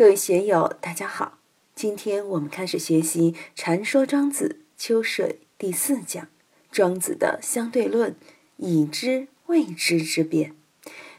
[0.00, 1.40] 各位学友，大家好！
[1.74, 6.26] 今天我们开始学习《禅说庄子·秋水》第四讲，
[6.72, 8.16] 庄子的相对论
[8.56, 10.54] “已知未知之变”。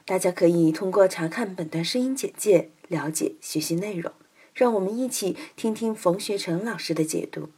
[0.04, 4.12] 大家可以通过查看本段声音简介了解学习内容。
[4.56, 7.52] 让我们一起听听冯学成老师的解读。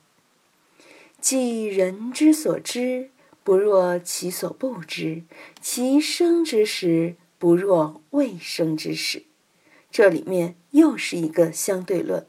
[1.21, 3.12] 即人之所知，
[3.46, 5.24] 不若其所不知；
[5.62, 9.24] 其生之时，不若未生之时。
[9.90, 12.26] 这里面又是一个相对论，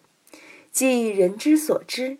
[0.70, 2.18] 即人之所知，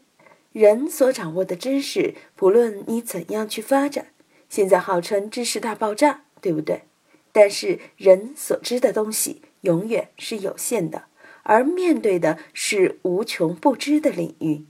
[0.53, 4.09] 人所掌握的知识，不论你怎样去发展，
[4.49, 6.85] 现在号称知识大爆炸，对不对？
[7.31, 11.05] 但是人所知的东西永远是有限的，
[11.43, 14.65] 而面对的是无穷不知的领域，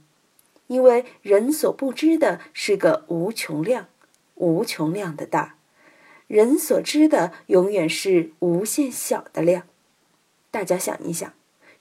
[0.67, 3.87] 因为人所不知的是个无穷量，
[4.33, 5.55] 无穷量的大，
[6.27, 9.63] 人所知的永远是无限小的量。
[10.51, 11.33] 大家想一想，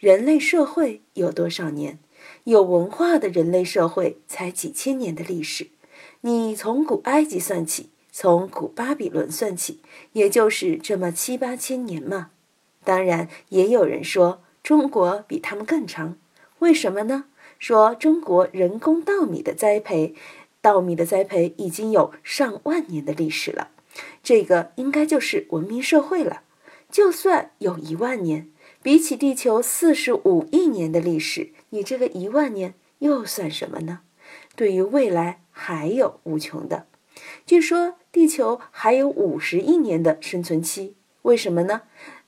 [0.05, 1.99] 人类社会有多少年？
[2.45, 5.69] 有文化的人类社会才几千年的历史。
[6.21, 9.81] 你从古埃及算起，从古巴比伦算起，
[10.13, 12.33] 也就是这么七八千年嘛。
[12.85, 16.19] 当然，也有人说中国比他们更长。
[16.59, 17.25] 为什么呢？
[17.59, 20.15] 说中国人工稻米的栽培，
[20.61, 23.71] 稻米的栽培已经有上万年的历史了。
[24.23, 26.43] 这个应该就是文明社会了。
[26.91, 28.51] 就算有一万年。
[28.85, 34.01] 比起地球四十五亿年的历史，你这个一万年又算什么呢？
[34.55, 36.85] 对于未来还有无穷的。
[37.47, 41.85] 据说地球还有五十亿年的生存期，为什么呢？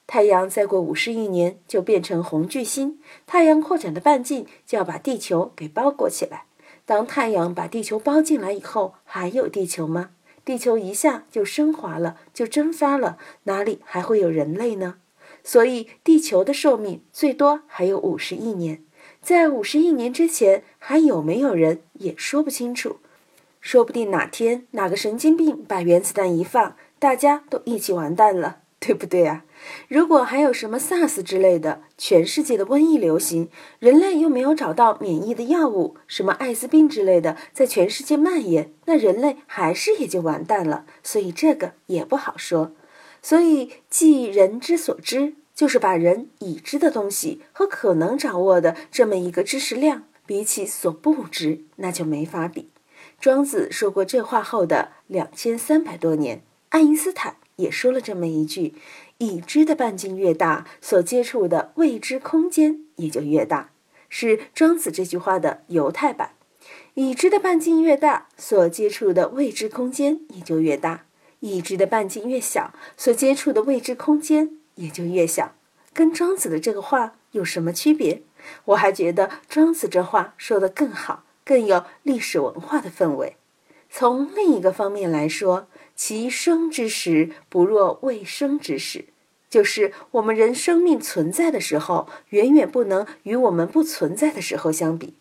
[0.07, 6.45] 太阳再过五十亿年就变成红巨星，太阳扩展的半径就要把地球给包裹起来。
[6.87, 10.13] 当太阳把地球包进来以后，还有地球吗？
[10.43, 14.95] 地球一下就升华了，就蒸发了，哪里还会有人类呢？
[15.49, 18.83] 所以，地球的寿命最多还有五十亿年，
[19.23, 22.97] 在五十亿年之前还有没有人也说不清楚，
[23.61, 29.45] 说不定哪天哪个神经病把原子弹一放，大家都一起完蛋了， 对不对啊？
[29.87, 40.87] 如果还有什么 SARS 之类的全世界的瘟疫流行，人类又没有找到免疫的药物，什么艾滋病之类的在全世界蔓延，那人类还是也就完蛋了。
[41.05, 42.73] 所以这个也不好说。
[43.27, 52.69] 所以，即人之所知，就是把人已知的东西和可能掌握的这么一个知识量，比起所不知，那就没法比。
[53.19, 58.75] 庄子说过这话后的两千三百多年，爱因斯坦也说了这么一句：
[59.19, 63.73] 已知的半径越大，所接触的未知空间也就越大。
[64.09, 66.31] 是庄子这句话的犹太版：
[66.95, 71.06] 已知的半径越大，所接触的未知空间也就越大。
[71.41, 75.55] 已知的半径越小，所接触的未知空间也就越小。
[75.93, 78.23] 跟庄子的这个话有什么区别？
[78.67, 83.37] 我还觉得庄子这话说的更好，更有历史文化的氛围。
[83.89, 89.07] 从另一个方面来说，其生之时不若未生之时，
[89.49, 95.15] 就是我们人生命存在的时候，远远不能与我们不存在的时候相比。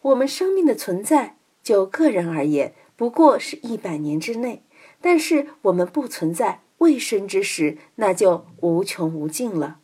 [0.00, 4.62] 我们生命的存在，就个人而言，不过是一百年之内。
[5.04, 9.76] 但是我们不存在未生之时，那就无穷无尽了。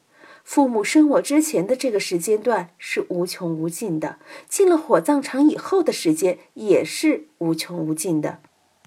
[0.43, 4.17] 父母生我之前的这个时间段是无穷无尽的，
[4.49, 8.39] 进了火葬场以后的时间也是无穷无尽的。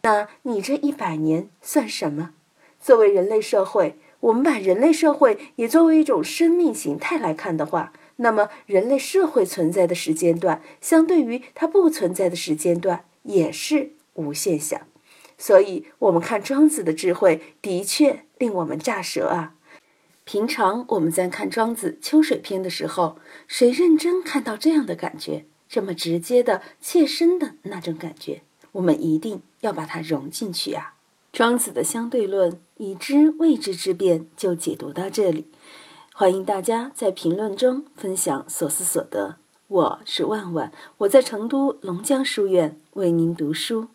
[0.02, 2.32] 那你这一百年算什么？
[2.80, 14.82] 作为人类社会，我们把人类社会也作为一种生命形态来看的话，那么人类社会存在的时间段，相对于它不存在的时间段，也是无限小。
[15.46, 19.56] 所以，我们看庄子的智慧，的确令我们乍舌啊。
[20.24, 30.94] 平常我们在看庄子《秋水篇》的时候，谁认真看到这样的感觉，这么直接的、切身的那种感觉，我们一定要把它融进去啊。
[31.34, 35.52] 庄子的相对论，已知未知之变，就解读到这里。
[36.14, 39.36] 欢迎大家在评论中分享所思所得。
[39.68, 43.90] 我是万万，我在成都龙江书院为您读书。